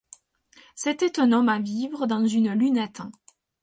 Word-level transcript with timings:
C’était 0.73 1.19
un 1.19 1.31
homme 1.31 1.49
à 1.49 1.59
vivre 1.59 2.07
dans 2.07 2.25
une 2.25 2.51
lunette. 2.53 3.03